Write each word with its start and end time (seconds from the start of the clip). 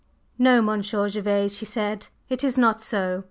"No, 0.39 0.63
Monsieur 0.63 1.07
Gervase," 1.09 1.55
she 1.55 1.65
said, 1.65 2.07
"it 2.27 2.43
is 2.43 2.57
not 2.57 2.81
so. 2.81 3.19